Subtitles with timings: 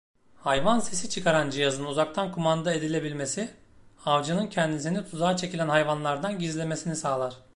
[0.39, 3.51] Hayvan sesi çıkaran cihazın uzaktan kumanda edilebilmesi,
[4.05, 7.33] avcının kendisini tuzağa çekilen hayvanlardan gizlemesini sağlar.